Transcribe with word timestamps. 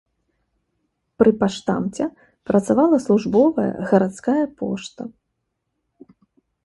Пры 1.21 1.31
паштамце 1.43 2.03
працавала 2.51 2.97
службовая 3.05 3.71
гарадская 3.93 4.45
пошта. 4.63 5.03